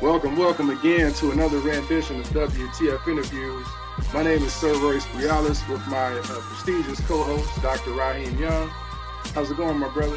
[0.00, 3.66] Welcome, welcome again to another rendition of WTF Interviews.
[4.14, 7.90] My name is Sir Royce Brialis with my uh, prestigious co-host, Dr.
[7.94, 8.68] Raheem Young.
[9.34, 10.16] How's it going, my brother?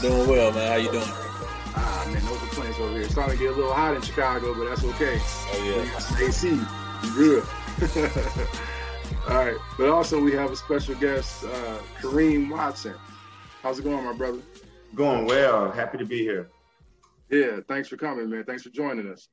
[0.00, 0.72] Doing well, man.
[0.72, 1.04] How you doing?
[1.06, 3.02] Ah, man, no complaints over here.
[3.02, 5.20] It's starting to get a little hot in Chicago, but that's okay.
[5.20, 6.58] Oh yeah, AC,
[7.14, 7.44] good.
[9.28, 12.96] All right, but also we have a special guest, uh, Karriem Watson.
[13.62, 14.40] How's it going, my brother?
[14.96, 15.70] Going well.
[15.70, 16.50] Happy to be here.
[17.34, 18.44] Yeah, thanks for coming, man.
[18.44, 19.28] Thanks for joining us.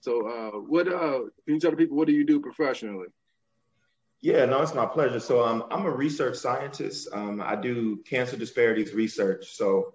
[0.00, 3.06] So, uh, what uh, can you tell the people what do you do professionally?
[4.20, 5.20] Yeah, no, it's my pleasure.
[5.20, 7.08] So, um, I'm a research scientist.
[7.14, 9.56] Um, I do cancer disparities research.
[9.56, 9.94] So,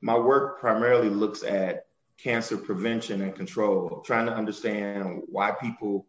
[0.00, 6.06] my work primarily looks at cancer prevention and control, trying to understand why people,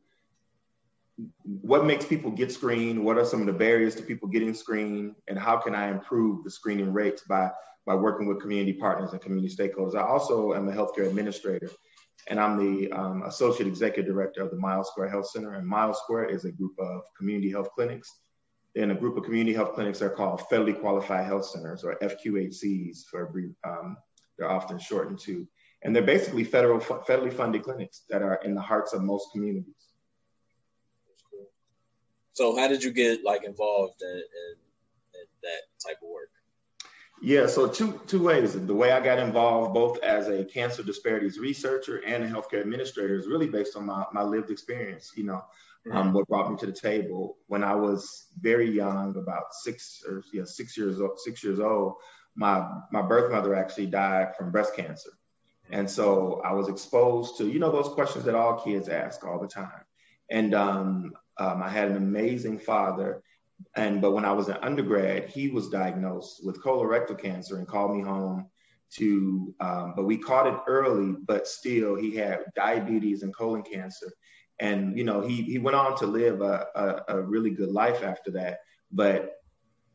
[1.44, 5.16] what makes people get screened, what are some of the barriers to people getting screened,
[5.28, 7.52] and how can I improve the screening rates by
[7.90, 9.96] by working with community partners and community stakeholders.
[9.96, 11.72] I also am a healthcare administrator,
[12.28, 15.56] and I'm the um, associate executive director of the Miles Square Health Center.
[15.56, 18.20] And Miles Square is a group of community health clinics.
[18.76, 23.06] Then a group of community health clinics are called federally qualified health centers, or FQHCs
[23.10, 23.56] for a brief.
[23.64, 23.98] Um,
[24.38, 25.48] they're often shortened to,
[25.82, 29.88] and they're basically federal federally funded clinics that are in the hearts of most communities.
[32.34, 34.54] So, how did you get like involved in, in,
[35.16, 36.30] in that type of work?
[37.22, 38.54] Yeah, so two two ways.
[38.54, 43.16] The way I got involved, both as a cancer disparities researcher and a healthcare administrator,
[43.16, 45.12] is really based on my, my lived experience.
[45.16, 45.44] You know,
[45.86, 45.98] mm-hmm.
[45.98, 50.24] um, what brought me to the table when I was very young, about six or
[50.32, 51.96] yeah, six years old, six years old.
[52.36, 55.12] My my birth mother actually died from breast cancer,
[55.70, 59.40] and so I was exposed to you know those questions that all kids ask all
[59.40, 59.84] the time.
[60.32, 63.24] And um, um, I had an amazing father
[63.76, 67.96] and but when I was an undergrad, he was diagnosed with colorectal cancer and called
[67.96, 68.48] me home
[68.92, 69.54] to.
[69.60, 74.12] Um, but we caught it early, but still he had diabetes and colon cancer,
[74.60, 78.04] and you know he he went on to live a, a, a really good life
[78.04, 78.60] after that.
[78.92, 79.36] But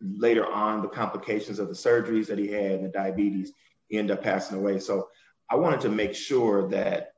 [0.00, 3.52] later on, the complications of the surgeries that he had and the diabetes,
[3.88, 4.78] he ended up passing away.
[4.78, 5.08] So
[5.50, 7.14] I wanted to make sure that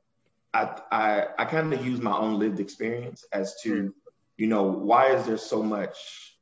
[0.53, 3.93] I I, I kind of use my own lived experience as to,
[4.37, 6.36] you know, why is there so much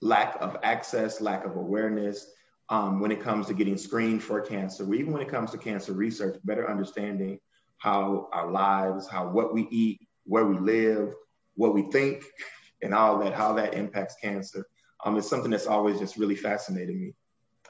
[0.00, 2.26] lack of access, lack of awareness
[2.68, 5.92] um, when it comes to getting screened for cancer, even when it comes to cancer
[5.92, 7.40] research, better understanding
[7.78, 11.14] how our lives, how what we eat, where we live,
[11.54, 12.24] what we think,
[12.82, 14.66] and all that, how that impacts cancer.
[15.04, 17.14] Um, it's something that's always just really fascinated me.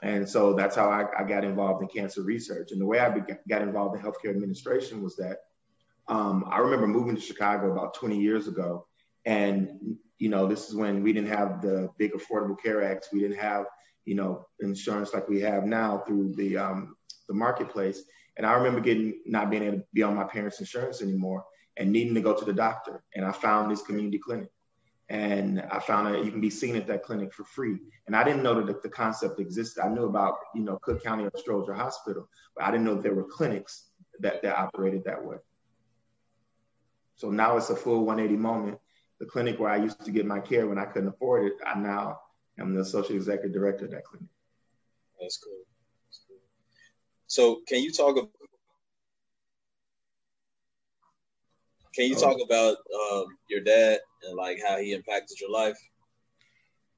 [0.01, 2.71] And so that's how I, I got involved in cancer research.
[2.71, 3.13] And the way I
[3.47, 5.39] got involved in healthcare administration was that
[6.07, 8.87] um, I remember moving to Chicago about 20 years ago.
[9.25, 13.07] And you know, this is when we didn't have the big Affordable Care Act.
[13.11, 13.65] We didn't have,
[14.05, 16.95] you know, insurance like we have now through the um,
[17.27, 18.03] the marketplace.
[18.37, 21.45] And I remember getting not being able to be on my parents' insurance anymore
[21.77, 23.01] and needing to go to the doctor.
[23.15, 24.49] And I found this community clinic.
[25.09, 27.77] And I found that you can be seen at that clinic for free.
[28.05, 29.83] And I didn't know that the concept existed.
[29.83, 33.23] I knew about, you know, Cook County Stroger Hospital, but I didn't know there were
[33.23, 33.87] clinics
[34.19, 35.37] that, that operated that way.
[37.15, 38.77] So now it's a full 180 moment
[39.19, 41.77] the clinic where I used to get my care when I couldn't afford it, I
[41.77, 42.19] now
[42.57, 44.29] am the associate executive director of that clinic.
[45.19, 45.63] That's cool.
[46.07, 46.37] That's cool.
[47.27, 48.31] So can you talk about
[51.95, 52.77] can you talk about
[53.11, 55.77] um, your dad and like how he impacted your life?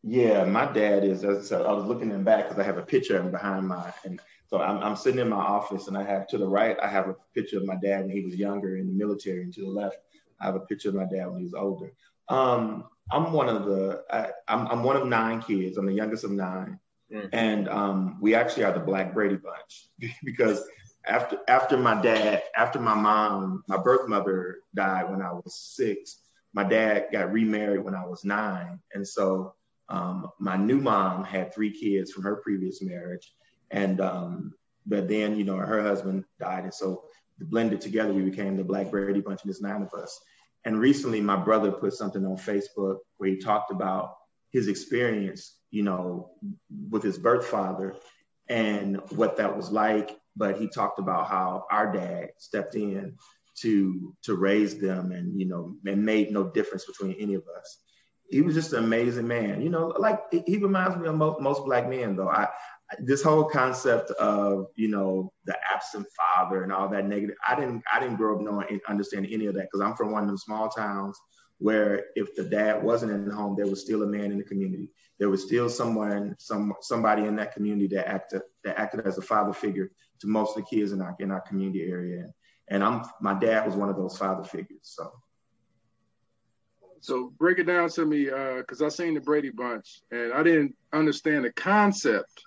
[0.04, 1.24] Yeah, my dad is.
[1.24, 3.32] As I said, I was looking in back because I have a picture of him
[3.32, 3.94] behind my.
[4.04, 6.88] And so I'm, I'm sitting in my office, and I have to the right, I
[6.88, 9.62] have a picture of my dad when he was younger in the military, and to
[9.62, 9.98] the left,
[10.40, 11.94] I have a picture of my dad when he was older.
[12.30, 15.78] Um, I'm one of the I, am I'm, I'm one of nine kids.
[15.78, 16.80] I'm the youngest of 9
[17.14, 17.28] mm-hmm.
[17.34, 19.90] and um, we actually are the Black Brady bunch
[20.24, 20.64] because
[21.06, 26.18] after after my dad, after my mom, my birth mother died when I was six.
[26.54, 29.56] My dad got remarried when I was nine, and so
[29.90, 33.34] um, my new mom had three kids from her previous marriage,
[33.72, 34.54] and um,
[34.86, 37.04] but then you know her husband died, and so
[37.40, 40.20] blended together we became the Black Brady bunch, and there's nine of us.
[40.66, 44.16] And recently, my brother put something on Facebook where he talked about
[44.52, 46.32] his experience, you know,
[46.90, 47.96] with his birth father
[48.48, 50.18] and what that was like.
[50.36, 53.18] But he talked about how our dad stepped in
[53.62, 57.80] to to raise them, and you know, and made no difference between any of us.
[58.30, 59.62] He was just an amazing man.
[59.62, 62.30] You know, like he reminds me of most, black men, though.
[62.30, 62.48] I
[63.00, 67.82] this whole concept of you know the absent father and all that negative i didn't
[67.92, 70.28] i didn't grow up knowing and understanding any of that because i'm from one of
[70.28, 71.18] them small towns
[71.60, 74.44] where if the dad wasn't in the home there was still a man in the
[74.44, 74.90] community
[75.20, 79.22] there was still someone some somebody in that community that acted that acted as a
[79.22, 82.28] father figure to most of the kids in our in our community area
[82.72, 84.80] And I'm my dad was one of those father figures.
[84.82, 85.12] So
[87.02, 90.44] so break it down to me, because uh, I seen the Brady Bunch and I
[90.44, 92.44] didn't understand the concept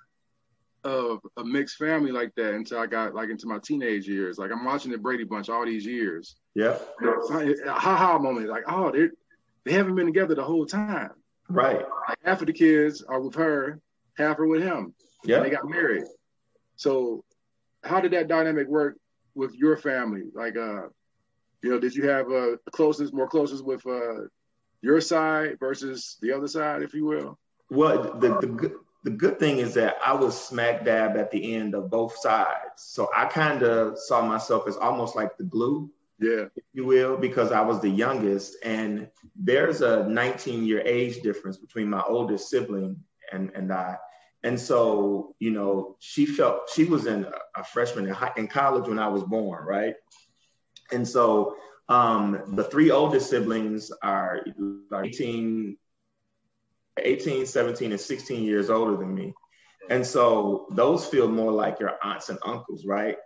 [0.85, 4.39] of a mixed family like that until I got like into my teenage years.
[4.39, 6.37] Like I'm watching the Brady Bunch all these years.
[6.55, 6.79] Yeah.
[7.01, 8.49] Ha ha moment.
[8.49, 9.09] Like, oh, they
[9.65, 11.11] they haven't been together the whole time.
[11.49, 11.85] Right.
[12.09, 13.81] Like half of the kids are with her,
[14.17, 14.95] half are with him.
[15.25, 15.41] Yeah.
[15.41, 16.05] They got married.
[16.77, 17.25] So
[17.83, 18.97] how did that dynamic work
[19.35, 20.25] with your family?
[20.35, 20.89] Like uh,
[21.63, 24.27] you know, did you have a uh, closeness, more closeness with uh
[24.83, 27.39] your side versus the other side, if you will?
[27.71, 28.75] Well, the the good
[29.05, 32.77] the good thing is that I was smack dab at the end of both sides.
[32.77, 37.19] So I kind of saw myself as almost like the glue, yeah, if you will,
[37.19, 38.57] because I was the youngest.
[38.65, 42.97] And there's a 19 year age difference between my oldest sibling
[43.31, 43.99] and, and I.
[44.43, 48.89] And so, you know, she felt she was in a freshman in, high, in college
[48.89, 49.95] when I was born, right?
[50.93, 51.57] And so
[51.91, 54.47] um, the three oldest siblings are
[55.05, 55.77] 18,
[56.99, 59.35] 18, 17, and 16 years older than me.
[59.91, 63.17] And so those feel more like your aunts and uncles, right?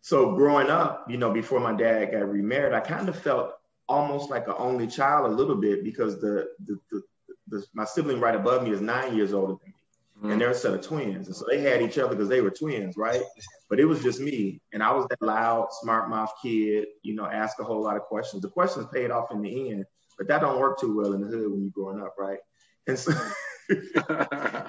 [0.00, 3.52] So growing up, you know, before my dad got remarried, I kind of felt
[3.88, 7.02] almost like an only child a little bit because the, the, the,
[7.48, 9.74] the my sibling right above me is nine years older than me.
[10.18, 10.30] Mm-hmm.
[10.32, 11.28] And they're a set of twins.
[11.28, 13.22] And so they had each other because they were twins, right?
[13.68, 14.60] But it was just me.
[14.72, 18.02] And I was that loud, smart mouth kid, you know, ask a whole lot of
[18.02, 18.42] questions.
[18.42, 19.84] The questions paid off in the end,
[20.16, 22.38] but that don't work too well in the hood when you're growing up, right?
[22.88, 23.12] And so,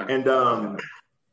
[0.10, 0.78] and um,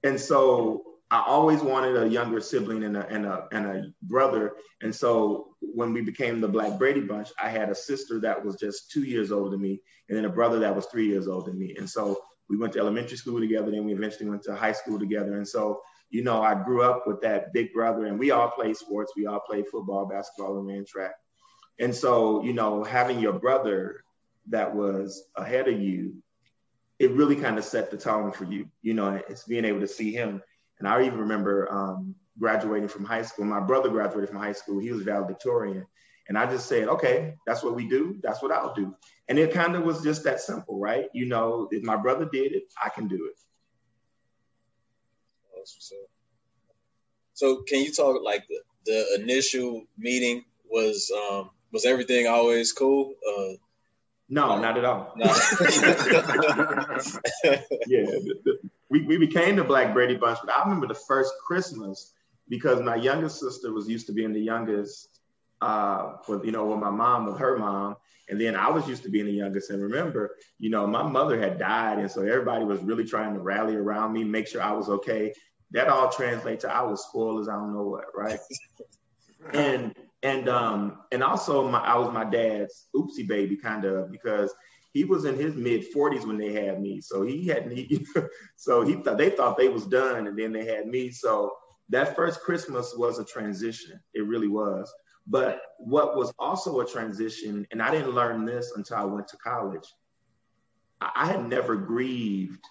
[0.02, 4.54] and so I always wanted a younger sibling and a, and a and a brother.
[4.82, 8.56] And so when we became the Black Brady Bunch, I had a sister that was
[8.56, 11.50] just two years older than me, and then a brother that was three years older
[11.50, 11.74] than me.
[11.78, 14.98] And so we went to elementary school together, then we eventually went to high school
[14.98, 15.36] together.
[15.36, 15.80] And so,
[16.10, 19.12] you know, I grew up with that big brother, and we all played sports.
[19.16, 21.14] We all played football, basketball, and ran track.
[21.78, 24.04] And so, you know, having your brother
[24.48, 26.22] that was ahead of you
[26.98, 28.68] it really kind of set the tone for you.
[28.82, 30.42] You know, it's being able to see him.
[30.78, 33.44] And I even remember um, graduating from high school.
[33.44, 34.78] My brother graduated from high school.
[34.80, 35.86] He was valedictorian.
[36.28, 38.18] And I just said, okay, that's what we do.
[38.22, 38.94] That's what I'll do.
[39.28, 41.06] And it kind of was just that simple, right?
[41.14, 43.38] You know, if my brother did it, I can do it.
[47.34, 53.14] So can you talk like the, the initial meeting was um was everything always cool?
[53.28, 53.56] Uh
[54.28, 55.12] no, not at all.
[55.16, 55.26] No.
[57.86, 58.04] yeah,
[58.90, 62.12] we, we became the Black Brady Bunch, but I remember the first Christmas
[62.48, 65.20] because my youngest sister was used to being the youngest
[65.60, 67.96] uh, with you know with my mom with her mom,
[68.28, 69.70] and then I was used to being the youngest.
[69.70, 73.40] And remember, you know, my mother had died, and so everybody was really trying to
[73.40, 75.32] rally around me, make sure I was okay.
[75.70, 78.38] That all translates to I was spoiled as I don't know what, right?
[79.52, 84.54] and and um and also my I was my dad's oopsie baby kind of because
[84.92, 87.02] he was in his mid 40s when they had me.
[87.02, 88.06] So he hadn't he,
[88.56, 91.10] so he thought they thought they was done and then they had me.
[91.10, 91.52] So
[91.90, 94.00] that first Christmas was a transition.
[94.14, 94.92] It really was.
[95.26, 99.36] But what was also a transition and I didn't learn this until I went to
[99.36, 99.86] college
[101.02, 102.64] I had never grieved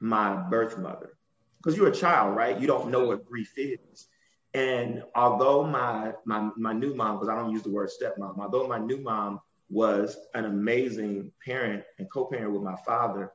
[0.00, 1.10] my birth mother.
[1.58, 2.58] Because you're a child right?
[2.58, 4.08] You don't know what grief is
[4.56, 8.66] and although my my my new mom, because I don't use the word stepmom, although
[8.66, 13.32] my new mom was an amazing parent and co-parent with my father,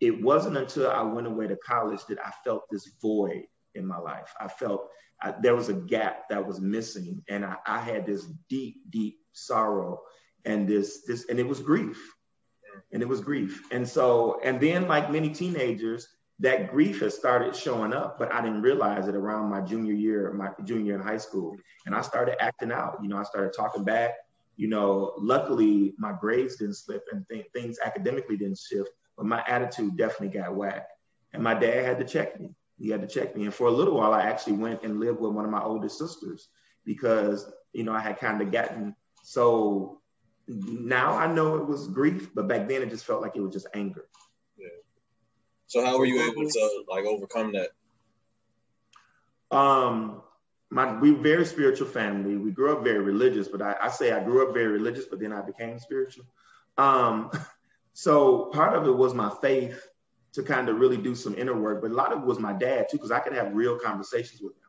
[0.00, 3.42] it wasn't until I went away to college that I felt this void
[3.74, 4.32] in my life.
[4.40, 4.88] I felt
[5.20, 9.18] I, there was a gap that was missing, and I, I had this deep, deep
[9.32, 10.00] sorrow
[10.46, 12.10] and this this and it was grief,
[12.90, 13.64] and it was grief.
[13.70, 16.08] And so, and then like many teenagers,
[16.40, 20.32] that grief has started showing up, but I didn't realize it around my junior year,
[20.32, 21.56] my junior in high school.
[21.86, 22.98] And I started acting out.
[23.02, 24.14] You know, I started talking back.
[24.56, 29.44] You know, luckily my grades didn't slip and th- things academically didn't shift, but my
[29.46, 30.92] attitude definitely got whacked.
[31.32, 32.54] And my dad had to check me.
[32.78, 33.44] He had to check me.
[33.44, 35.88] And for a little while, I actually went and lived with one of my older
[35.88, 36.48] sisters
[36.84, 40.00] because, you know, I had kind of gotten so
[40.46, 43.52] now I know it was grief, but back then it just felt like it was
[43.52, 44.06] just anger.
[45.66, 47.70] So how were you able to like overcome that?
[49.56, 50.22] Um,
[50.70, 52.36] my we very spiritual family.
[52.36, 55.20] We grew up very religious, but I, I say I grew up very religious, but
[55.20, 56.24] then I became spiritual.
[56.76, 57.30] Um,
[57.92, 59.88] so part of it was my faith
[60.32, 62.52] to kind of really do some inner work, but a lot of it was my
[62.52, 64.60] dad too, because I could have real conversations with him.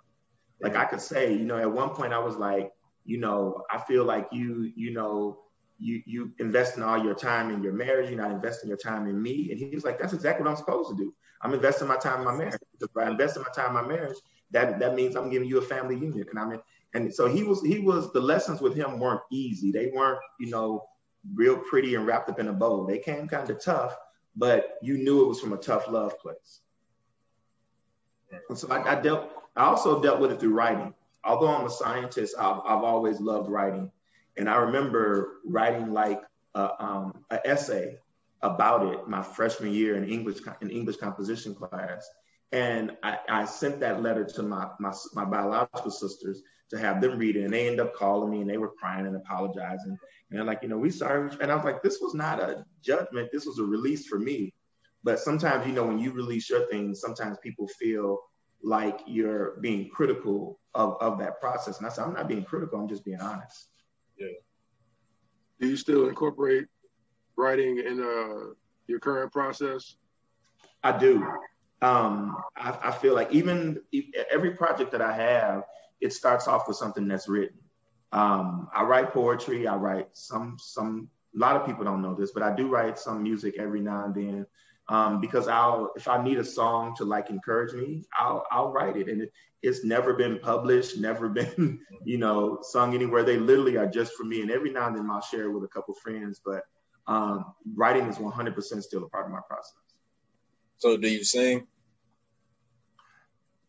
[0.61, 2.71] Like I could say, you know, at one point I was like,
[3.03, 5.39] you know, I feel like you, you know,
[5.77, 9.21] you you investing all your time in your marriage, you're not investing your time in
[9.21, 9.49] me.
[9.51, 11.13] And he was like, that's exactly what I'm supposed to do.
[11.41, 12.59] I'm investing my time in my marriage.
[12.71, 14.17] Because if I invest in my time in my marriage,
[14.51, 16.27] that that means I'm giving you a family unit.
[16.29, 16.61] And I'm in,
[16.93, 19.71] And so he was he was the lessons with him weren't easy.
[19.71, 20.87] They weren't you know
[21.33, 22.85] real pretty and wrapped up in a bow.
[22.85, 23.95] They came kind of tough,
[24.35, 26.61] but you knew it was from a tough love place.
[28.49, 29.31] And so I, I dealt.
[29.55, 30.93] I also dealt with it through writing.
[31.23, 33.91] Although I'm a scientist, I've, I've always loved writing,
[34.37, 36.21] and I remember writing like
[36.55, 37.97] a, um, an essay
[38.41, 42.07] about it my freshman year in English in English composition class.
[42.51, 47.17] And I, I, sent that letter to my, my, my biological sisters to have them
[47.17, 47.43] read it.
[47.43, 49.89] And they ended up calling me and they were crying and apologizing.
[49.89, 49.99] And
[50.29, 51.29] they're like, you know, we sorry.
[51.41, 53.29] And I was like, this was not a judgment.
[53.33, 54.53] This was a release for me.
[55.03, 58.19] But sometimes, you know, when you release your things, sometimes people feel
[58.63, 61.77] like you're being critical of, of that process.
[61.79, 62.79] And I said, I'm not being critical.
[62.79, 63.67] I'm just being honest.
[64.17, 64.27] Yeah.
[65.59, 66.65] Do you still incorporate
[67.37, 68.53] writing in uh,
[68.87, 69.95] your current process?
[70.83, 71.25] I do.
[71.81, 73.81] Um, I, I, feel like even
[74.31, 75.63] every project that I have,
[76.01, 77.57] it starts off with something that's written.
[78.11, 79.67] Um, I write poetry.
[79.67, 81.09] I write some some.
[81.35, 84.05] A lot of people don't know this, but I do write some music every now
[84.05, 84.45] and then
[84.87, 88.97] um, because I'll if I need a song to like encourage me, I'll I'll write
[88.97, 93.23] it, and it, it's never been published, never been you know sung anywhere.
[93.23, 95.63] They literally are just for me, and every now and then I'll share it with
[95.63, 96.41] a couple friends.
[96.43, 96.63] But
[97.07, 99.75] um, writing is 100% still a part of my process.
[100.77, 101.67] So, do you sing?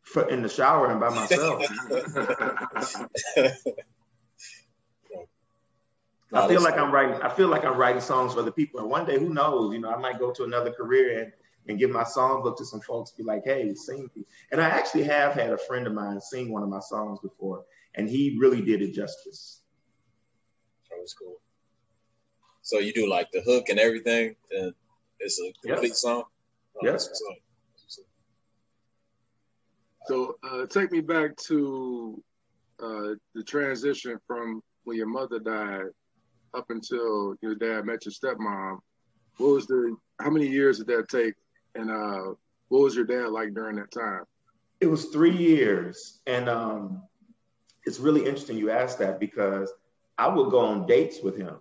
[0.02, 1.64] For, in the shower and by myself.
[6.36, 7.20] I feel like I'm writing.
[7.22, 8.80] I feel like I'm writing songs for the people.
[8.80, 9.72] And one day, who knows?
[9.72, 11.32] You know, I might go to another career and
[11.68, 13.10] and give my songbook to some folks.
[13.10, 14.08] Be like, hey, sing.
[14.14, 14.24] Me.
[14.52, 17.64] And I actually have had a friend of mine sing one of my songs before,
[17.94, 19.62] and he really did it justice.
[20.90, 21.40] That was cool.
[22.62, 24.72] So you do like the hook and everything, and
[25.20, 25.96] it's a complete yep.
[25.96, 26.24] song.
[26.76, 27.08] Oh, yes.
[30.06, 32.22] So uh, take me back to
[32.80, 35.86] uh, the transition from when your mother died
[36.56, 38.78] up until your dad met your stepmom.
[39.38, 39.96] What was the?
[40.20, 41.34] How many years did that take?
[41.74, 42.34] And uh,
[42.68, 44.22] what was your dad like during that time?
[44.80, 47.02] It was three years, and um,
[47.84, 49.72] it's really interesting you asked that because
[50.18, 51.58] I would go on dates with him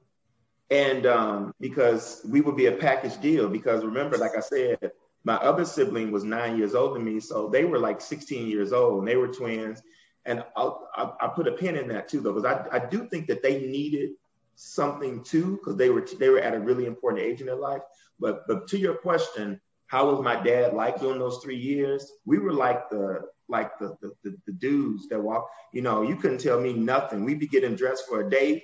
[0.71, 4.91] and um, because we would be a package deal because remember like i said
[5.23, 8.73] my other sibling was nine years older than me so they were like 16 years
[8.73, 9.81] old and they were twins
[10.25, 13.07] and I'll, I'll, I'll put a pin in that too though because I, I do
[13.07, 14.11] think that they needed
[14.55, 17.81] something too because they were they were at a really important age in their life
[18.19, 22.39] but but to your question how was my dad like during those three years we
[22.39, 26.39] were like the like the the, the, the dudes that walk you know you couldn't
[26.39, 28.63] tell me nothing we'd be getting dressed for a date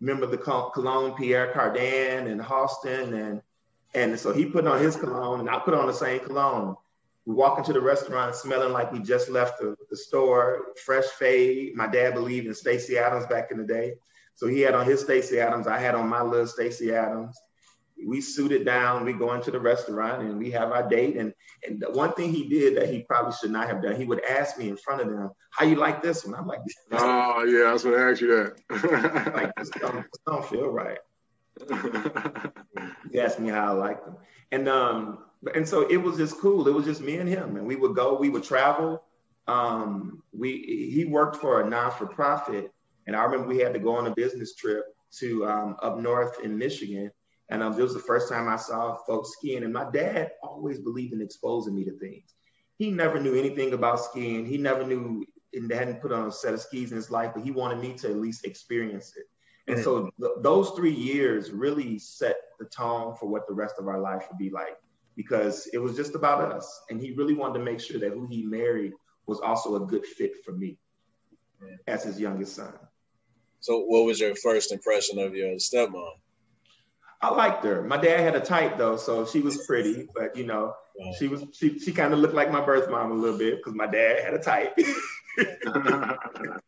[0.00, 3.42] remember the cologne Pierre Cardin and Halston and
[3.94, 6.76] and so he put on his cologne and I put on the same cologne.
[7.24, 11.76] We walk into the restaurant smelling like we just left the, the store, fresh fade.
[11.76, 13.94] My dad believed in Stacy Adams back in the day.
[14.34, 15.66] So he had on his Stacy Adams.
[15.66, 17.36] I had on my little Stacy Adams
[18.06, 21.16] we suited down, we go into the restaurant and we have our date.
[21.16, 21.32] And,
[21.66, 24.24] and the one thing he did that he probably should not have done, he would
[24.24, 26.34] ask me in front of them, how you like this one?
[26.34, 26.60] I'm like,
[26.92, 29.32] oh yeah, I was gonna ask you that.
[29.34, 30.98] like, this don't, this don't feel right.
[33.12, 34.16] he asked me how I liked them.
[34.50, 35.18] And, um,
[35.54, 36.66] and so it was just cool.
[36.68, 39.02] It was just me and him and we would go, we would travel.
[39.48, 42.72] Um, we, he worked for a non-for-profit
[43.06, 44.84] and I remember we had to go on a business trip
[45.18, 47.10] to um, up north in Michigan
[47.52, 49.62] and um, it was the first time I saw folks skiing.
[49.62, 52.34] And my dad always believed in exposing me to things.
[52.78, 54.46] He never knew anything about skiing.
[54.46, 57.44] He never knew and hadn't put on a set of skis in his life, but
[57.44, 59.24] he wanted me to at least experience it.
[59.68, 59.84] And mm-hmm.
[59.84, 64.00] so th- those three years really set the tone for what the rest of our
[64.00, 64.78] life would be like
[65.14, 66.80] because it was just about us.
[66.88, 68.94] And he really wanted to make sure that who he married
[69.26, 70.78] was also a good fit for me
[71.62, 71.74] mm-hmm.
[71.86, 72.72] as his youngest son.
[73.62, 76.14] So, what was your first impression of your stepmom?
[77.20, 77.82] I liked her.
[77.82, 80.74] My dad had a type though, so she was pretty, but you know,
[81.16, 83.74] she was she she kind of looked like my birth mom a little bit because
[83.74, 84.76] my dad had a type.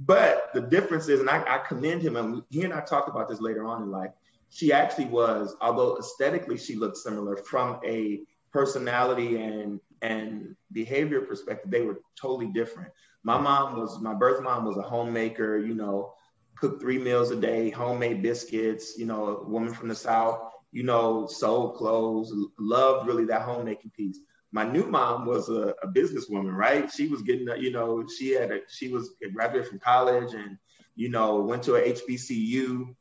[0.00, 3.28] but the difference is, and I, I commend him, and he and I talked about
[3.28, 4.10] this later on in life.
[4.50, 11.70] She actually was, although aesthetically she looked similar, from a personality and and behavior perspective,
[11.70, 12.90] they were totally different.
[13.26, 16.12] My mom was my birth mom was a homemaker, you know,
[16.56, 20.84] cook three meals a day, homemade biscuits, you know, a woman from the South, you
[20.84, 24.20] know, sold clothes, loved really that homemaking piece.
[24.52, 26.88] My new mom was a, a businesswoman, right?
[26.88, 30.56] She was getting, you know, she had, a, she was a graduate from college and,
[30.94, 32.94] you know, went to a HBCU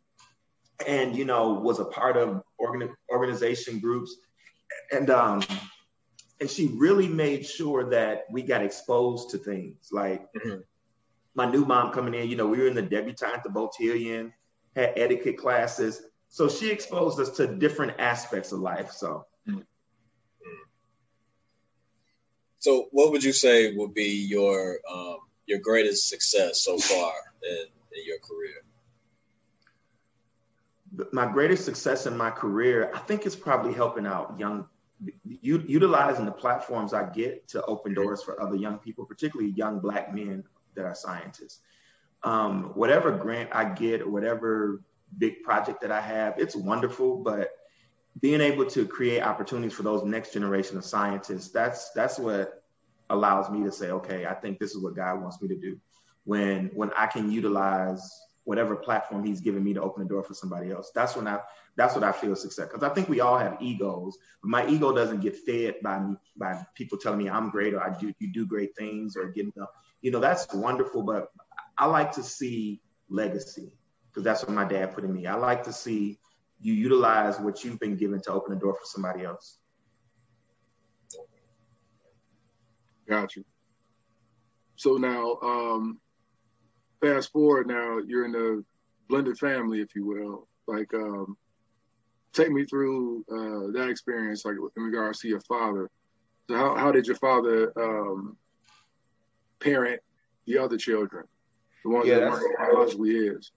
[0.87, 4.15] and, you know, was a part of organ, organization groups.
[4.91, 5.43] And, um,
[6.39, 10.61] and she really made sure that we got exposed to things like, mm-hmm
[11.35, 14.31] my new mom coming in, you know, we were in the debutante, the Beautillion,
[14.75, 16.01] had etiquette classes.
[16.29, 18.91] So she exposed us to different aspects of life.
[18.91, 19.25] So.
[22.59, 27.13] So, what would you say would be your um, your greatest success so far
[27.43, 27.65] in,
[27.95, 28.63] in your career?
[31.11, 34.67] My greatest success in my career, I think, is probably helping out young,
[35.23, 39.79] u- utilizing the platforms I get to open doors for other young people, particularly young
[39.79, 40.43] Black men
[40.75, 41.59] that are scientists.
[42.23, 44.81] Um, whatever grant I get or whatever
[45.17, 47.51] big project that I have, it's wonderful, but
[48.21, 52.63] being able to create opportunities for those next generation of scientists, that's that's what
[53.09, 55.77] allows me to say, okay, I think this is what God wants me to do.
[56.23, 58.09] When when I can utilize
[58.45, 61.39] whatever platform He's given me to open the door for somebody else, that's when I
[61.75, 62.67] that's what I feel success.
[62.67, 66.15] Because I think we all have egos, but my ego doesn't get fed by me
[66.37, 69.53] by people telling me I'm great or I do you do great things or getting
[69.61, 69.73] up.
[70.01, 71.27] You know, that's wonderful, but
[71.77, 73.73] I like to see legacy
[74.09, 75.27] because that's what my dad put in me.
[75.27, 76.19] I like to see
[76.61, 79.57] you utilize what you've been given to open the door for somebody else.
[83.07, 83.43] Got you.
[84.77, 85.99] So now, um,
[87.05, 88.63] fast forward now, you're in a
[89.07, 90.47] blended family, if you will.
[90.67, 91.37] Like, um,
[92.33, 95.89] take me through uh, that experience, like in regards to your father.
[96.49, 98.37] So how, how did your father um,
[99.59, 100.01] parent
[100.45, 101.25] the other children,
[101.83, 103.51] the ones yeah, that biologically is?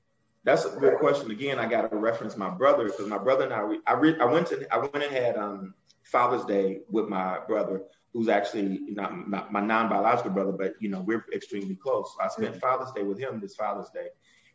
[0.44, 1.30] That's a good question.
[1.30, 4.24] Again, I got to reference my brother because my brother and I, I, re, I
[4.24, 5.74] went to, I went and had um,
[6.04, 11.00] Father's Day with my brother, who's actually not, not my non-biological brother, but you know
[11.00, 12.14] we're extremely close.
[12.20, 12.60] I spent mm-hmm.
[12.60, 14.08] Father's Day with him this Father's Day,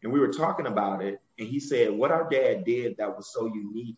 [0.04, 3.32] and we were talking about it, and he said what our dad did that was
[3.34, 3.98] so unique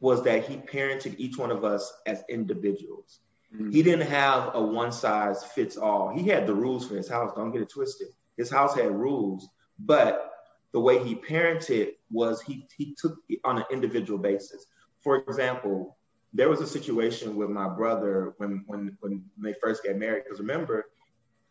[0.00, 3.20] was that he parented each one of us as individuals.
[3.54, 3.70] Mm-hmm.
[3.70, 6.08] He didn't have a one size fits all.
[6.08, 7.32] He had the rules for his house.
[7.36, 8.08] Don't get it twisted.
[8.36, 10.32] His house had rules, but
[10.72, 14.66] the way he parented was he, he took it on an individual basis.
[15.02, 15.98] For example,
[16.32, 20.24] there was a situation with my brother when when when they first got married.
[20.24, 20.86] Because remember,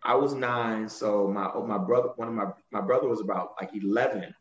[0.04, 3.56] I was nine, so my oh, my brother, one of my my brother was about
[3.60, 4.34] like eleven,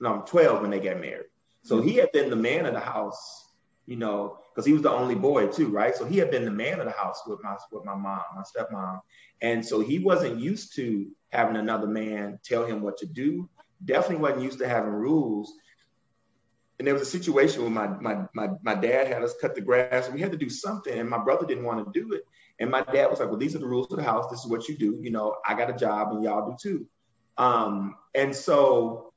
[0.00, 1.26] no, twelve when they got married.
[1.62, 3.52] So he had been the man of the house,
[3.86, 5.94] you know, because he was the only boy too, right?
[5.96, 8.42] So he had been the man of the house with my with my mom, my
[8.42, 9.00] stepmom,
[9.40, 13.48] and so he wasn't used to having another man tell him what to do
[13.84, 15.52] definitely wasn't used to having rules.
[16.78, 19.60] And there was a situation where my, my, my, my dad had us cut the
[19.60, 20.10] grass.
[20.10, 22.26] We had to do something, and my brother didn't want to do it.
[22.58, 24.30] And my dad was like, Well, these are the rules of the house.
[24.30, 24.98] This is what you do.
[25.00, 26.86] You know, I got a job, and y'all do too.
[27.36, 29.12] Um, and so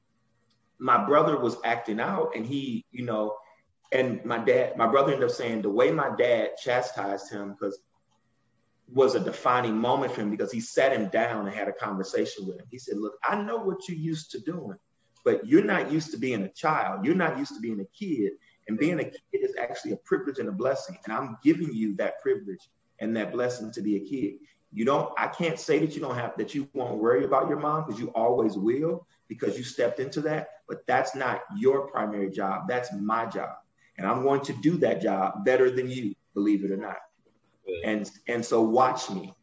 [0.79, 3.35] my brother was acting out, and he, you know,
[3.91, 7.79] and my dad, my brother ended up saying the way my dad chastised him, because
[8.93, 12.47] was a defining moment for him because he sat him down and had a conversation
[12.47, 12.65] with him.
[12.71, 14.77] He said, Look, I know what you're used to doing,
[15.27, 17.03] but you're not used to being a child.
[17.03, 18.31] You're not used to being a kid.
[18.69, 20.97] And being a kid is actually a privilege and a blessing.
[21.03, 24.35] And I'm giving you that privilege and that blessing to be a kid.
[24.71, 27.59] You don't, I can't say that you don't have, that you won't worry about your
[27.59, 32.31] mom because you always will because you stepped into that, but that's not your primary
[32.31, 32.69] job.
[32.69, 33.49] That's my job.
[33.97, 36.99] And I'm going to do that job better than you, believe it or not.
[37.83, 39.33] And and so watch me.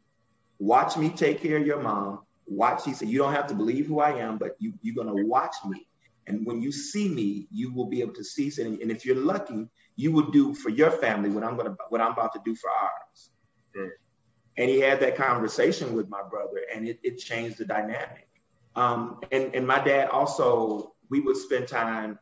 [0.57, 2.21] Watch me take care of your mom.
[2.47, 5.25] Watch, he said, you don't have to believe who I am, but you, you're gonna
[5.25, 5.87] watch me.
[6.27, 8.57] And when you see me, you will be able to see it.
[8.59, 12.11] And if you're lucky, you will do for your family what I'm gonna what I'm
[12.11, 13.29] about to do for ours.
[13.77, 13.89] Mm.
[14.57, 18.27] And he had that conversation with my brother, and it, it changed the dynamic.
[18.75, 22.17] Um, and and my dad also, we would spend time,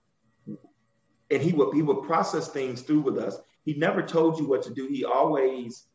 [0.47, 3.37] and he would he would process things through with us.
[3.65, 4.87] He never told you what to do.
[4.87, 5.87] He always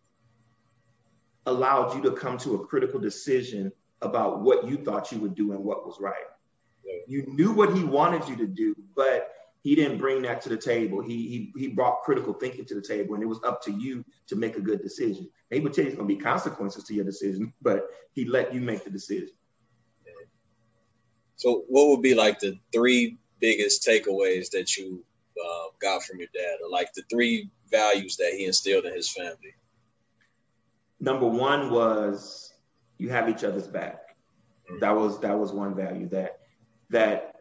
[1.47, 5.53] allowed you to come to a critical decision about what you thought you would do
[5.53, 6.15] and what was right.
[7.07, 9.31] You knew what he wanted you to do, but
[9.63, 11.03] he didn't bring that to the table.
[11.03, 14.05] He, he, he brought critical thinking to the table, and it was up to you
[14.29, 15.29] to make a good decision.
[15.51, 18.55] He would tell you there's going to be consequences to your decision, but he let
[18.55, 19.31] you make the decision.
[21.37, 25.05] So, what would be like the three biggest takeaways that you
[25.41, 29.09] uh, got from your dad, or like the three values that he instilled in his
[29.09, 29.55] family?
[31.01, 32.48] number one was
[32.99, 34.17] you have each other's back.
[34.69, 34.81] Mm-hmm.
[34.81, 36.39] That was that was one value that
[36.91, 37.35] that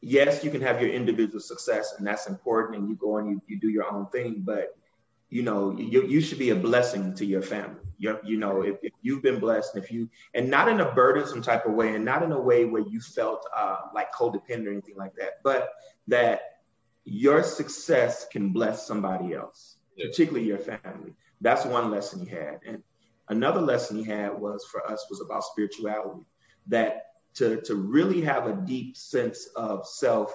[0.00, 3.42] yes, you can have your individual success and that's important and you go and you,
[3.46, 4.76] you do your own thing, but
[5.30, 7.80] you know, you, you should be a blessing to your family.
[7.98, 10.92] You, you know, if, if you've been blessed and if you, and not in a
[10.92, 14.66] burdensome type of way and not in a way where you felt uh, like codependent
[14.66, 15.70] or anything like that, but
[16.08, 16.40] that
[17.04, 20.06] your success can bless somebody else, yeah.
[20.06, 21.14] particularly your family
[21.44, 22.60] that's one lesson he had.
[22.66, 22.82] And
[23.28, 26.24] Another lesson he had was for us was about spirituality,
[26.66, 30.34] that to, to really have a deep sense of self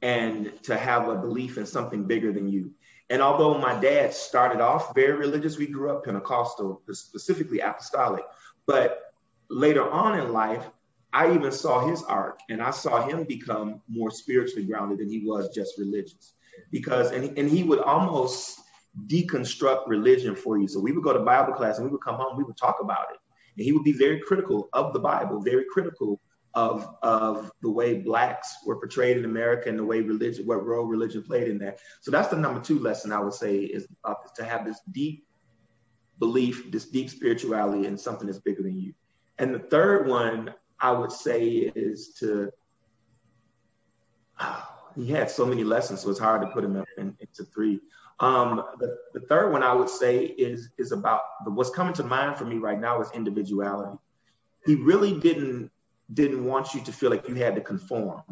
[0.00, 2.72] and to have a belief in something bigger than you.
[3.10, 8.24] And although my dad started off very religious, we grew up Pentecostal, specifically apostolic,
[8.66, 9.12] but
[9.50, 10.68] later on in life,
[11.12, 15.26] I even saw his arc and I saw him become more spiritually grounded than he
[15.26, 16.32] was just religious.
[16.70, 18.61] Because, and, and he would almost
[19.06, 20.68] deconstruct religion for you.
[20.68, 22.78] So we would go to Bible class and we would come home, we would talk
[22.80, 23.18] about it.
[23.56, 26.20] And he would be very critical of the Bible, very critical
[26.54, 30.84] of, of the way blacks were portrayed in America and the way religion, what role
[30.84, 31.78] religion played in that.
[32.00, 35.26] So that's the number two lesson I would say is uh, to have this deep
[36.18, 38.92] belief, this deep spirituality in something that's bigger than you.
[39.38, 42.50] And the third one I would say is to,
[44.40, 47.44] oh, he had so many lessons, so it's hard to put him up in, into
[47.44, 47.80] three.
[48.20, 52.04] Um, the, the third one I would say is is about the, what's coming to
[52.04, 53.98] mind for me right now is individuality.
[54.64, 55.70] He really didn't
[56.12, 58.22] didn't want you to feel like you had to conform,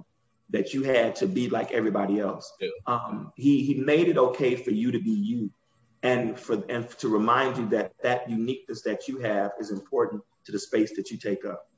[0.51, 2.53] that you had to be like everybody else.
[2.61, 2.69] Yeah.
[2.87, 5.51] Um, he he made it okay for you to be you,
[6.03, 10.53] and for and to remind you that that uniqueness that you have is important to
[10.53, 11.69] the space that you take up.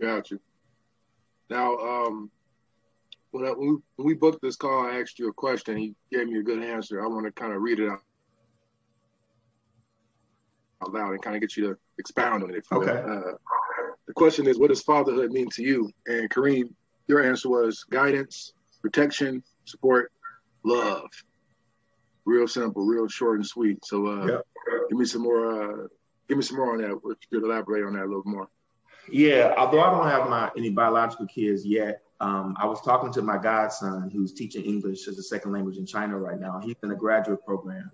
[0.00, 0.40] Got you.
[1.48, 2.30] Now, um,
[3.36, 5.76] when, we booked this call, I asked you a question.
[5.76, 7.04] He gave me a good answer.
[7.04, 8.00] I want to kind of read it out
[10.92, 12.64] loud and kind of get you to expound on it.
[12.70, 12.90] okay.
[12.90, 13.32] Uh,
[14.06, 15.90] the question is, what does fatherhood mean to you?
[16.06, 16.68] And Karriem,
[17.08, 20.12] your answer was guidance, protection, support,
[20.64, 21.08] love.
[22.24, 23.84] Real simple, real short and sweet.
[23.84, 24.42] So, uh, yep.
[24.88, 25.62] give me some more.
[25.62, 25.86] Uh,
[26.28, 26.90] give me some more on that.
[26.90, 28.48] If you could elaborate on that a little more.
[29.10, 33.22] Yeah, although I don't have my any biological kids yet, um, I was talking to
[33.22, 36.60] my godson who's teaching English as a second language in China right now.
[36.62, 37.90] He's in a graduate program,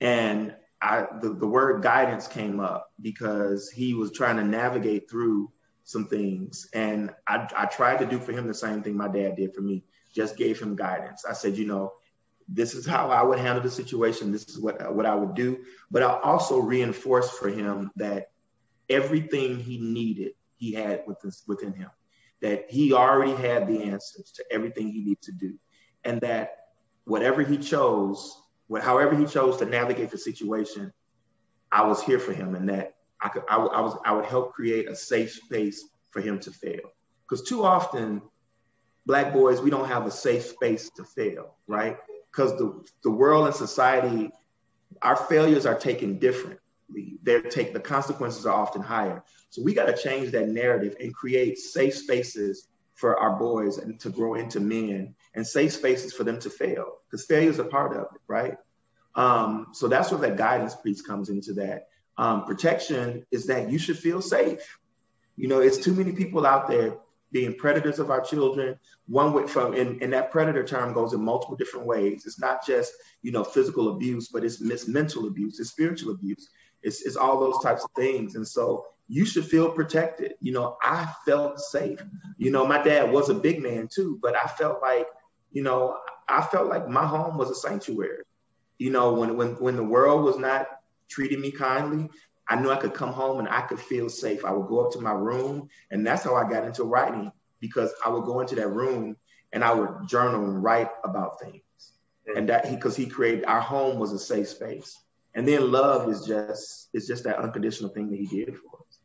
[0.00, 5.50] and I, the, the word guidance came up because he was trying to navigate through
[5.84, 6.68] some things.
[6.74, 9.62] And I, I tried to do for him the same thing my dad did for
[9.62, 11.24] me, just gave him guidance.
[11.24, 11.92] I said, you know,
[12.48, 14.30] this is how I would handle the situation.
[14.30, 15.64] This is what, what I would do.
[15.90, 18.30] But I also reinforced for him that
[18.90, 21.90] everything he needed, he had within, within him,
[22.44, 25.54] that he already had the answers to everything he needed to do.
[26.04, 26.50] And that
[27.06, 28.36] whatever he chose,
[28.82, 30.92] however he chose to navigate the situation,
[31.72, 34.52] I was here for him, and that I could, I, I was, I would help
[34.52, 36.92] create a safe space for him to fail.
[37.26, 38.20] Because too often,
[39.06, 41.96] black boys, we don't have a safe space to fail, right?
[42.30, 44.30] Because the the world and society,
[45.00, 46.18] our failures are taken
[47.22, 49.22] They're take the consequences are often higher.
[49.50, 53.98] So we got to change that narrative and create safe spaces for our boys and
[54.00, 57.64] to grow into men and safe spaces for them to fail because failure is a
[57.64, 58.56] part of it, right?
[59.14, 61.88] Um, so that's where that guidance piece comes into that.
[62.16, 64.78] Um, protection is that you should feel safe.
[65.36, 66.98] You know, it's too many people out there
[67.32, 68.78] being predators of our children.
[69.06, 72.24] One way from and, and that predator term goes in multiple different ways.
[72.26, 72.92] It's not just
[73.22, 76.48] you know physical abuse, but it's mental abuse, it's spiritual abuse,
[76.84, 78.36] it's, it's all those types of things.
[78.36, 80.34] And so you should feel protected.
[80.40, 81.98] You know, I felt safe.
[82.38, 85.06] You know, my dad was a big man too, but I felt like,
[85.52, 88.22] you know, I felt like my home was a sanctuary.
[88.78, 90.66] You know, when when when the world was not
[91.08, 92.08] treating me kindly,
[92.48, 94.44] I knew I could come home and I could feel safe.
[94.44, 97.92] I would go up to my room, and that's how I got into writing because
[98.04, 99.16] I would go into that room
[99.52, 101.62] and I would journal and write about things.
[102.36, 104.98] And that he because he, he created our home was a safe space.
[105.34, 108.98] And then love is just is just that unconditional thing that he did for us.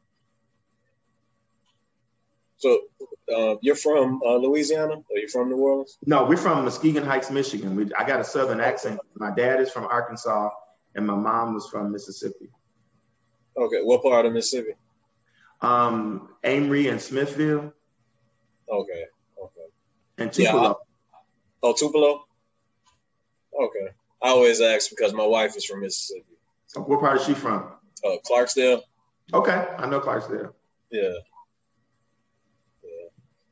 [2.57, 2.81] So
[3.35, 4.95] uh, you're from uh, Louisiana?
[4.95, 5.97] Are you from New Orleans?
[6.05, 7.75] No, we're from Muskegon Heights, Michigan.
[7.75, 8.99] We, I got a Southern accent.
[9.15, 10.49] My dad is from Arkansas,
[10.95, 12.49] and my mom was from Mississippi.
[13.57, 14.73] Okay, what part of Mississippi?
[15.61, 17.73] Um, Amory and Smithville.
[18.69, 19.05] Okay,
[19.41, 19.67] okay.
[20.17, 20.61] And Tupelo.
[20.61, 20.73] Yeah, I,
[21.63, 22.25] oh, Tupelo.
[23.53, 26.37] Okay, I always ask because my wife is from Mississippi.
[26.67, 27.71] So what part is she from?
[28.05, 28.81] Uh, Clarksdale.
[29.33, 30.53] Okay, I know Clarksdale.
[30.91, 31.13] Yeah.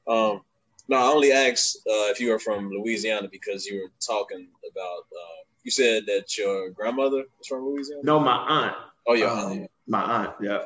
[0.08, 0.42] Um,
[0.88, 5.00] no, I only asked uh, if you were from Louisiana because you were talking about.
[5.00, 8.02] Uh, you said that your grandmother was from Louisiana.
[8.04, 8.76] No, my aunt.
[9.06, 9.72] Oh, your um, aunt.
[9.86, 10.36] My aunt.
[10.42, 10.60] Yeah.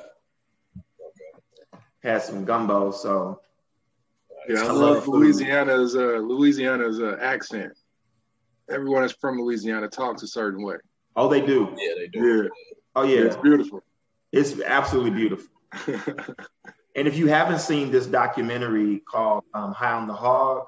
[0.77, 1.81] Okay.
[2.03, 3.41] Had some gumbo, so.
[4.47, 7.73] Yeah, I love Louisiana's uh, Louisiana's uh, accent.
[8.71, 10.75] Everyone that's from Louisiana talks a certain way.
[11.15, 11.75] Oh, they do.
[11.77, 12.43] Yeah, they do.
[12.43, 12.49] Yeah.
[12.95, 13.19] Oh, yeah.
[13.19, 13.83] yeah it's beautiful.
[14.31, 15.51] It's absolutely beautiful.
[16.95, 20.65] And if you haven't seen this documentary called um, High on the Hog,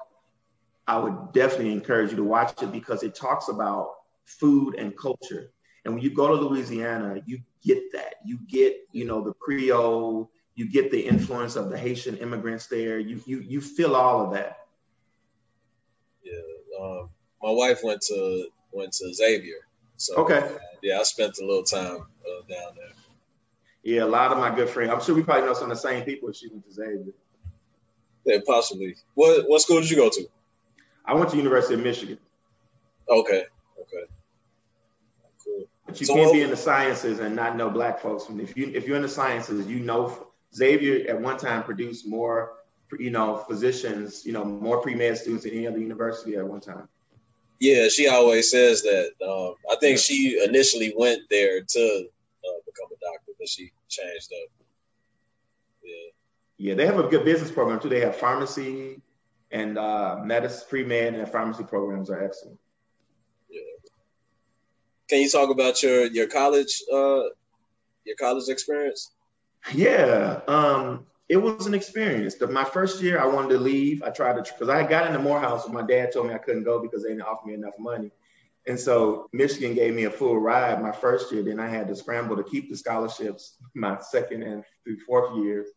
[0.86, 3.90] I would definitely encourage you to watch it because it talks about
[4.24, 5.50] food and culture.
[5.84, 8.14] And when you go to Louisiana, you get that.
[8.24, 12.98] You get, you know, the Creole, you get the influence of the Haitian immigrants there.
[12.98, 14.58] You you you feel all of that.
[16.22, 16.40] Yeah.
[16.80, 17.10] Um,
[17.44, 19.66] my wife went to went to Xavier.
[19.98, 20.38] So okay.
[20.38, 22.92] Uh, yeah, I spent a little time uh, down there.
[23.82, 24.90] Yeah, a lot of my good friends.
[24.90, 27.12] I'm sure we probably know some of the same people if she went to Xavier.
[28.24, 28.96] Yeah, possibly.
[29.12, 30.26] What what school did you go to?
[31.04, 32.18] I went to University of Michigan.
[33.08, 33.44] Okay.
[33.78, 34.04] Okay.
[35.44, 35.64] Cool.
[35.84, 38.30] But you so, can't be in the sciences and not know black folks.
[38.30, 42.08] And if you if you're in the sciences, you know Xavier at one time produced
[42.08, 42.54] more,
[42.98, 46.60] you know, physicians, you know, more pre med students than any other university at one
[46.60, 46.88] time.
[47.60, 49.10] Yeah, she always says that.
[49.26, 51.80] Um, I think she initially went there to
[52.44, 54.66] uh, become a doctor, but she changed up.
[55.82, 56.10] Yeah.
[56.56, 57.88] Yeah, they have a good business program too.
[57.88, 59.00] They have pharmacy
[59.50, 62.58] and uh, medicine, pre med, and pharmacy programs are excellent.
[63.48, 63.60] Yeah.
[65.08, 67.22] Can you talk about your your college uh,
[68.04, 69.12] your college experience?
[69.72, 70.40] Yeah.
[70.48, 72.34] Um, it was an experience.
[72.34, 74.02] The, my first year, I wanted to leave.
[74.02, 76.64] I tried to because I got into Morehouse, but my dad told me I couldn't
[76.64, 78.10] go because they didn't offer me enough money.
[78.66, 81.42] And so Michigan gave me a full ride my first year.
[81.42, 85.68] Then I had to scramble to keep the scholarships my second and through fourth years.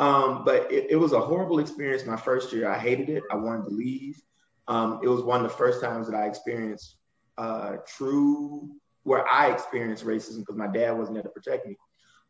[0.00, 2.68] Um, but it, it, was a horrible experience my first year.
[2.68, 3.22] I hated it.
[3.30, 4.20] I wanted to leave.
[4.66, 6.96] Um, it was one of the first times that I experienced
[7.38, 8.70] uh, true,
[9.04, 11.76] where I experienced racism because my dad wasn't there to protect me.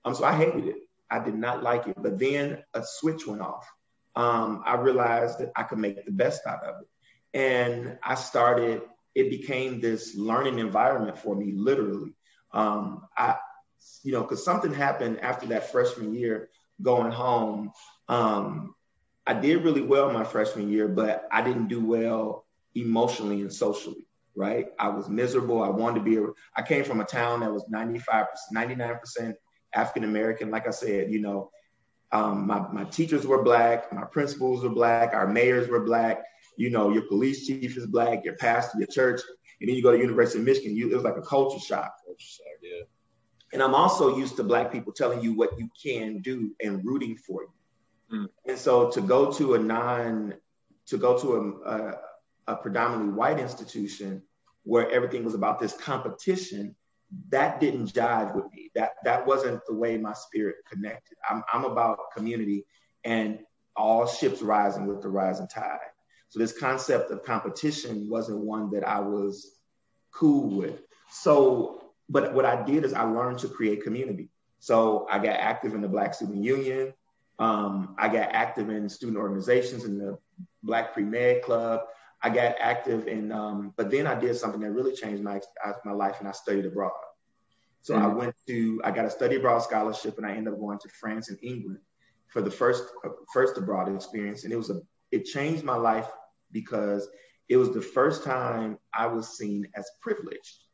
[0.05, 0.77] Um, so I hated it.
[1.11, 1.97] I did not like it.
[2.01, 3.67] But then a switch went off.
[4.17, 6.89] Um, I realized that I could make the best out of it.
[7.39, 8.83] And I started,
[9.15, 12.15] it became this learning environment for me, literally.
[12.53, 13.37] Um, I,
[14.03, 16.49] you know, because something happened after that freshman year
[16.81, 17.73] going home.
[18.09, 18.75] Um,
[19.27, 24.07] I did really well my freshman year, but I didn't do well emotionally and socially,
[24.37, 24.67] right?
[24.79, 25.63] I was miserable.
[25.63, 29.35] I wanted to be, a, I came from a town that was 95%, 99%
[29.75, 30.51] African American.
[30.51, 31.51] Like I said, you know,
[32.13, 36.23] um, my, my teachers were black, my principals were black, our mayors were black,
[36.57, 39.21] you know, your police chief is black, your pastor, your church,
[39.61, 41.95] and then you go to University of Michigan, you, it was like a culture shock.
[42.05, 42.83] Culture shock, yeah.
[43.53, 47.17] And I'm also used to black people telling you what you can do and rooting
[47.17, 48.19] for you.
[48.19, 48.29] Mm.
[48.47, 50.35] And so to go to a non,
[50.87, 51.35] to go to
[51.65, 51.99] a, a,
[52.49, 54.23] a predominantly white institution
[54.65, 56.75] where everything was about this competition
[57.31, 58.71] that didn't jive with me.
[58.75, 61.17] That that wasn't the way my spirit connected.
[61.29, 62.67] I'm I'm about community
[63.05, 63.41] and
[63.77, 65.79] all ships rising with the rising tide.
[66.29, 69.59] So this concept of competition wasn't one that I was
[70.13, 70.83] cool with.
[71.11, 74.31] So, but what I did is I learned to create community.
[74.59, 76.95] So I got active in the Black Student Union.
[77.39, 80.19] Um, I got active in student organizations in the
[80.63, 81.83] Black Pre Med Club.
[82.25, 85.43] I got active and um, but then I did something that really changed my
[85.85, 86.93] my life, and I studied abroad.
[87.83, 88.05] So mm-hmm.
[88.05, 90.89] I went to, I got a study abroad scholarship, and I ended up going to
[90.89, 91.81] France and England
[92.29, 92.85] for the first
[93.33, 94.81] first abroad experience, and it was a
[95.13, 96.09] it changed my life
[96.51, 97.07] because
[97.51, 100.65] it was the first time I was seen as privileged.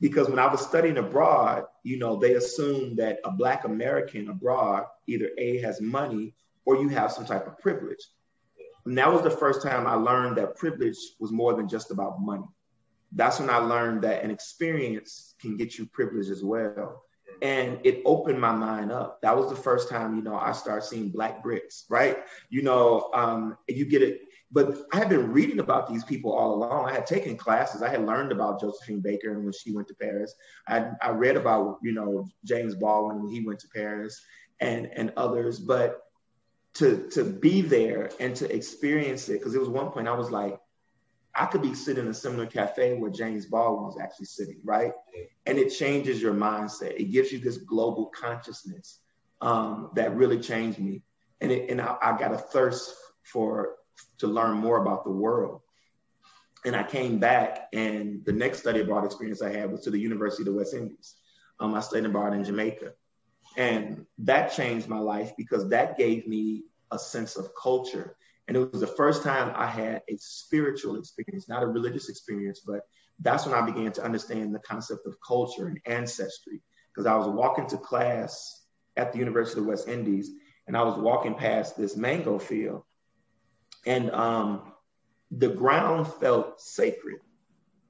[0.00, 4.84] Because when I was studying abroad, you know, they assume that a Black American abroad
[5.06, 8.04] either A has money or you have some type of privilege.
[8.86, 12.20] And that was the first time I learned that privilege was more than just about
[12.20, 12.46] money.
[13.12, 17.02] That's when I learned that an experience can get you privilege as well.
[17.42, 19.20] And it opened my mind up.
[19.22, 22.18] That was the first time, you know, I started seeing black bricks, right?
[22.48, 24.20] You know, um, you get it.
[24.52, 26.88] But I had been reading about these people all along.
[26.88, 27.82] I had taken classes.
[27.82, 30.32] I had learned about Josephine Baker and when she went to Paris.
[30.68, 34.22] I, I read about, you know, James Baldwin when he went to Paris
[34.60, 35.58] and and others.
[35.58, 36.05] But
[36.78, 40.30] to to be there and to experience it because it was one point I was
[40.30, 40.58] like,
[41.34, 44.92] I could be sitting in a similar cafe where James Baldwin was actually sitting, right?
[45.46, 46.98] And it changes your mindset.
[46.98, 49.00] It gives you this global consciousness
[49.40, 51.02] um, that really changed me,
[51.40, 53.76] and it, and I, I got a thirst for
[54.18, 55.60] to learn more about the world.
[56.64, 60.00] And I came back, and the next study abroad experience I had was to the
[60.00, 61.14] University of the West Indies.
[61.60, 62.92] Um, I studied abroad in Jamaica,
[63.56, 68.16] and that changed my life because that gave me a sense of culture.
[68.48, 72.60] And it was the first time I had a spiritual experience, not a religious experience,
[72.64, 72.82] but
[73.20, 76.62] that's when I began to understand the concept of culture and ancestry.
[76.94, 78.62] Because I was walking to class
[78.96, 80.30] at the University of the West Indies,
[80.66, 82.82] and I was walking past this mango field,
[83.84, 84.72] and um,
[85.30, 87.20] the ground felt sacred.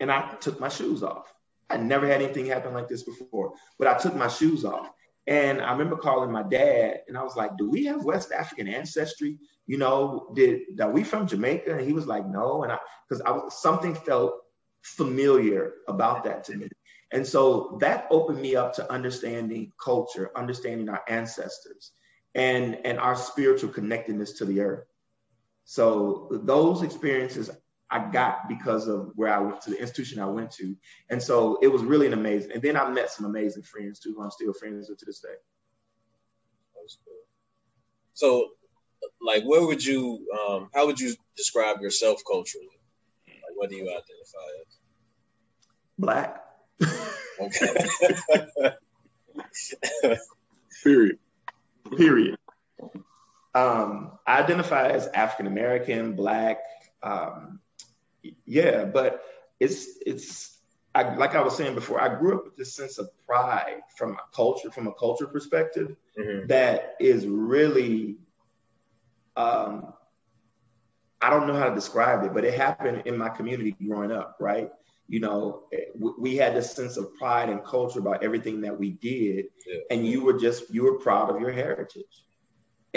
[0.01, 1.33] And I took my shoes off.
[1.71, 4.91] I never had anything happen like this before, but I took my shoes off.
[5.27, 8.69] And I remember calling my dad and I was like, do we have West African
[8.69, 9.39] ancestry?
[9.67, 11.77] You know, did are we from Jamaica?
[11.77, 12.63] And he was like, no.
[12.63, 14.35] And I because I was something felt
[14.83, 16.69] familiar about that to me.
[17.13, 21.93] And so that opened me up to understanding culture, understanding our ancestors,
[22.35, 24.85] and, and our spiritual connectedness to the earth.
[25.65, 27.51] So those experiences
[27.91, 30.75] I got because of where I went to the institution I went to.
[31.09, 32.53] And so it was really an amazing.
[32.53, 35.21] And then I met some amazing friends too, who I'm still friends with to this
[35.21, 35.29] day.
[38.15, 38.49] So,
[39.21, 42.69] like, where would you, um, how would you describe yourself culturally?
[43.29, 44.79] Like, what do you identify as?
[45.99, 46.43] Black.
[47.41, 48.75] okay.
[50.83, 51.19] Period.
[51.97, 52.37] Period.
[53.55, 56.61] Um, I identify as African American, Black.
[57.03, 57.61] Um,
[58.45, 59.23] yeah, but
[59.61, 60.59] it's it's
[60.95, 62.01] I, like I was saying before.
[62.01, 65.95] I grew up with this sense of pride from a culture, from a culture perspective,
[66.19, 66.47] mm-hmm.
[66.49, 68.17] that is really.
[69.37, 69.93] Um,
[71.21, 74.37] I don't know how to describe it, but it happened in my community growing up,
[74.39, 74.71] right?
[75.09, 75.65] You know,
[76.19, 79.81] we had this sense of pride and culture about everything that we did, yeah.
[79.91, 82.05] and you were just you were proud of your heritage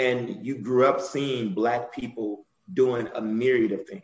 [0.00, 4.02] and you grew up seeing black people doing a myriad of things.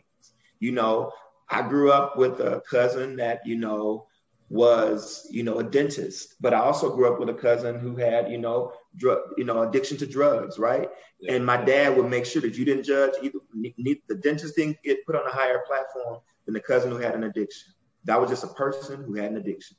[0.59, 1.11] You know,
[1.49, 4.07] I grew up with a cousin that, you know,
[4.49, 8.31] was, you know, a dentist, but I also grew up with a cousin who had,
[8.31, 10.89] you know, drug, you know, addiction to drugs, right?
[11.19, 11.33] Yeah.
[11.33, 15.05] And my dad would make sure that you didn't judge either the dentist didn't get
[15.05, 17.73] put on a higher platform than the cousin who had an addiction.
[18.05, 19.75] That was just a person who had an addiction.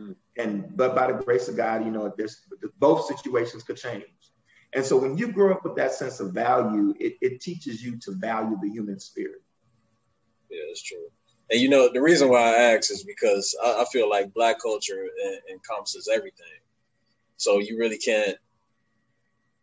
[0.00, 0.16] Mm.
[0.38, 2.46] And but by the grace of God, you know, there's
[2.78, 4.04] both situations could change.
[4.72, 7.98] And so when you grow up with that sense of value, it, it teaches you
[7.98, 9.42] to value the human spirit.
[10.52, 11.08] Yeah, that's true.
[11.50, 14.60] And you know, the reason why I ask is because I, I feel like black
[14.60, 15.08] culture
[15.50, 16.46] encompasses everything.
[17.36, 18.36] So you really can't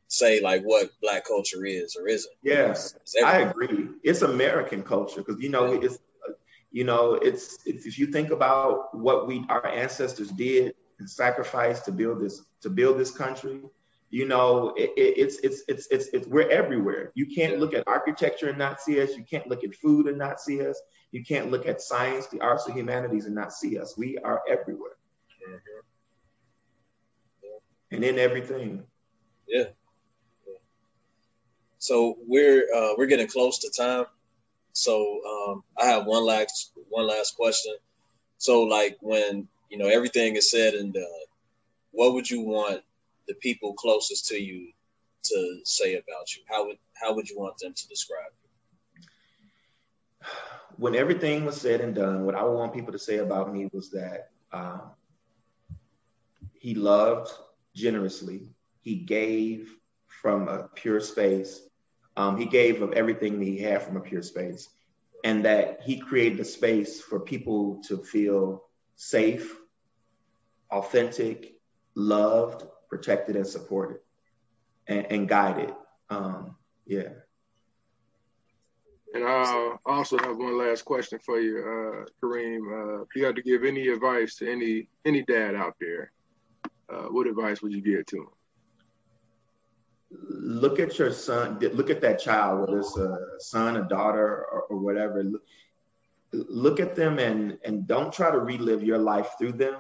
[0.07, 2.33] say like what black culture is or isn't.
[2.41, 3.89] Yes, I agree.
[4.03, 5.79] It's American culture because you know yeah.
[5.83, 5.99] it's
[6.71, 11.85] you know it's, it's if you think about what we our ancestors did and sacrificed
[11.85, 13.61] to build this to build this country
[14.09, 17.87] you know it, it, it's, it's it's it's it's we're everywhere you can't look at
[17.87, 20.79] architecture and not see us you can't look at food and not see us
[21.11, 24.41] you can't look at science the arts and humanities and not see us we are
[24.49, 24.97] everywhere
[25.47, 25.55] mm-hmm.
[27.43, 27.95] yeah.
[27.95, 28.83] and in everything
[29.47, 29.65] yeah.
[30.47, 30.53] yeah.
[31.77, 34.05] so we're uh, we're getting close to time
[34.73, 37.75] so um, i have one last one last question
[38.37, 41.03] so like when you know everything is said and done
[41.91, 42.81] what would you want
[43.29, 44.73] the people closest to you
[45.23, 46.41] to say about you?
[46.49, 48.49] How would how would you want them to describe you?
[50.75, 53.69] When everything was said and done, what I would want people to say about me
[53.71, 54.81] was that um,
[56.53, 57.31] he loved
[57.75, 58.47] generously.
[58.81, 59.73] He gave
[60.07, 61.61] from a pure space.
[62.17, 64.69] Um, he gave of everything he had from a pure space,
[65.23, 68.63] and that he created a space for people to feel
[68.95, 69.55] safe,
[70.71, 71.53] authentic,
[71.95, 73.99] loved, protected and supported
[74.87, 75.73] and, and guided.
[76.09, 77.09] Um, yeah.
[79.13, 82.99] And I also have one last question for you, uh, Karriem.
[82.99, 86.11] Uh, if you had to give any advice to any any dad out there,
[86.93, 88.27] uh, what advice would you give to him?
[90.11, 91.57] Look at your son.
[91.59, 95.23] Look at that child, whether it's a son, a daughter, or, or whatever.
[95.23, 95.41] Look,
[96.31, 99.77] look at them and and don't try to relive your life through them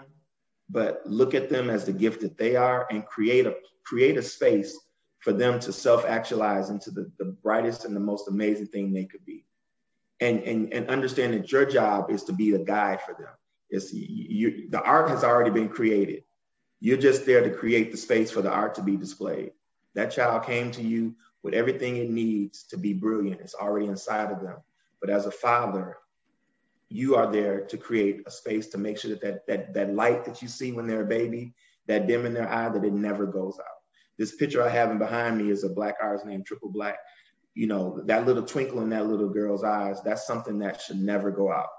[0.69, 3.55] but look at them as the gift that they are and create a
[3.85, 4.77] create a space
[5.19, 9.25] for them to self-actualize into the, the brightest and the most amazing thing they could
[9.25, 9.45] be.
[10.21, 13.33] And, and, and understand that your job is to be the guide for them.
[13.69, 16.23] It's, you, the art has already been created.
[16.79, 19.51] You're just there to create the space for the art to be displayed.
[19.95, 23.41] That child came to you with everything it needs to be brilliant.
[23.41, 24.57] It's already inside of them.
[25.01, 25.97] But as a father,
[26.89, 30.25] you are there to create a space to make sure that that, that, that light
[30.25, 31.53] that you see when they're a baby,
[31.87, 33.65] that dim in their eye, that it never goes out.
[34.17, 36.97] This picture I have in behind me is a black artist named Triple Black.
[37.53, 41.31] You know, that little twinkle in that little girl's eyes, that's something that should never
[41.31, 41.69] go out.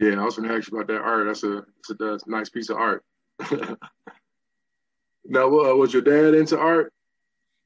[0.00, 1.26] Yeah, I was to ask you about that art.
[1.26, 3.04] That's a, that's a, that's a nice piece of art.
[5.24, 6.92] now, uh, was your dad into art?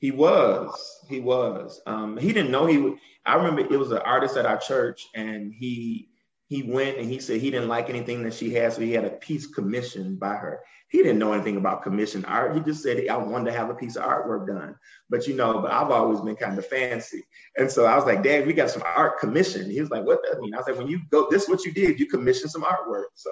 [0.01, 1.01] He was.
[1.09, 1.81] He was.
[1.87, 2.95] Um, he didn't know he would.
[3.27, 6.09] I remember it was an artist at our church, and he
[6.47, 9.05] he went and he said he didn't like anything that she had, so he had
[9.05, 10.61] a piece commissioned by her.
[10.89, 12.55] He didn't know anything about commissioned art.
[12.55, 14.77] He just said I wanted to have a piece of artwork done.
[15.11, 17.27] But you know, but I've always been kind of fancy,
[17.57, 20.23] and so I was like, "Dad, we got some art commissioned." He was like, "What
[20.23, 21.99] does that mean?" I was like, "When you go, this is what you did.
[21.99, 23.31] You commissioned some artwork." So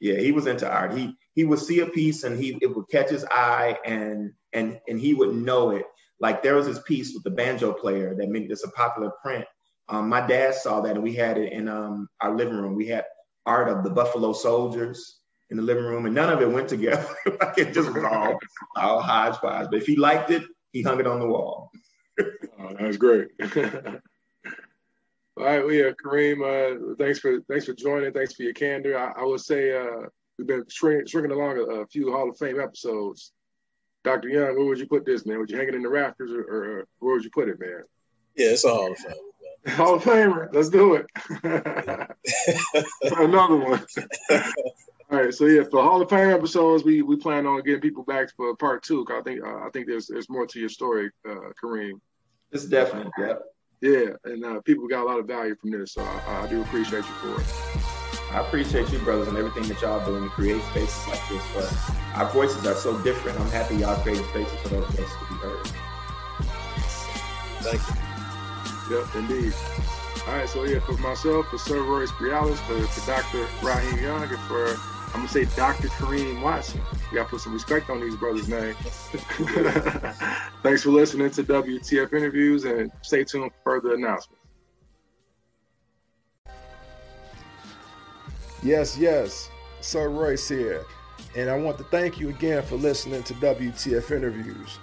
[0.00, 0.96] yeah, he was into art.
[0.96, 4.80] He he would see a piece and he it would catch his eye and and
[4.88, 5.84] and he would know it
[6.20, 9.44] like there was this piece with the banjo player that made this a popular print.
[9.88, 12.74] Um, my dad saw that and we had it in um, our living room.
[12.74, 13.04] We had
[13.46, 17.08] art of the Buffalo Soldiers in the living room, and none of it went together.
[17.40, 18.38] like it just was all,
[18.76, 19.68] all hodgepodge.
[19.70, 20.42] But if he liked it,
[20.72, 21.70] he hung it on the wall.
[22.20, 23.28] oh, that's great.
[25.38, 28.12] All right, well, yeah, Karriem, uh, thanks for thanks for joining.
[28.12, 28.98] Thanks for your candor.
[28.98, 32.58] I, I say uh, we've been shrink, shrinking along a, a, few Hall of Fame
[32.58, 33.32] episodes.
[34.08, 34.30] Dr.
[34.30, 35.38] Young, where would you put this, man?
[35.38, 37.82] Would you hang it in the rafters, or, or where would you put it, man?
[38.36, 39.12] Yeah, it's a Hall of Fame.
[39.74, 40.48] Hall of Famer.
[40.50, 41.06] Let's do it.
[43.18, 43.84] Another one.
[45.10, 48.02] All right, so yeah, for Hall of Fame episodes, we we plan on getting people
[48.02, 49.04] back for part two.
[49.04, 52.00] Cause I think uh, I think there's there's more to your story, uh, Karriem.
[52.50, 53.34] It's definitely yeah.
[53.80, 56.62] Yeah, and uh, people got a lot of value from this, so I, I, do
[56.62, 57.77] appreciate you for it.
[58.30, 61.42] I appreciate you, brothers, and everything that y'all doing to create spaces like this.
[61.54, 61.72] But
[62.14, 63.40] our voices are so different.
[63.40, 65.66] I'm happy y'all creating spaces for those voices to be heard.
[67.60, 68.96] Thank you.
[68.98, 69.54] Yep, indeed.
[70.26, 73.46] All right, so yeah, for myself, for Sir Royce Brialis, for, for Dr.
[73.62, 74.76] Raheem Young, and for
[75.14, 75.88] I'm gonna say Dr.
[75.88, 76.82] Karriem Watson.
[77.10, 78.76] We gotta put some respect on these brothers' names.
[80.62, 84.37] Thanks for listening to WTF interviews and stay tuned for further announcements.
[88.62, 89.50] Yes, yes,
[89.80, 90.84] Sir Royce here.
[91.36, 94.78] And I want to thank you again for listening to WTF interviews.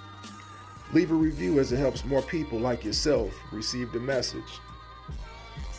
[0.93, 4.59] Leave a review as it helps more people like yourself receive the message.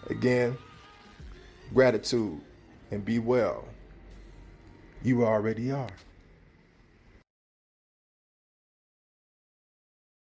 [0.10, 0.58] Again,
[1.74, 2.40] gratitude
[2.92, 3.66] and be well.
[5.04, 5.90] You already are.